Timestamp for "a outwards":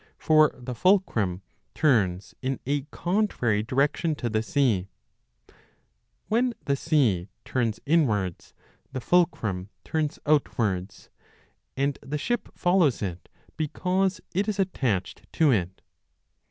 10.25-11.09